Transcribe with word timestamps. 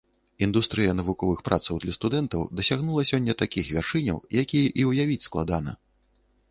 Індустрыя 0.45 0.95
навуковых 0.99 1.43
працаў 1.49 1.75
для 1.83 1.93
студэнтаў 1.99 2.41
дасягнула 2.61 3.07
сёння 3.11 3.37
такіх 3.43 3.65
вяршыняў, 3.77 4.17
якія 4.43 4.75
і 4.83 4.89
ўявіць 4.93 5.25
складана. 5.29 5.81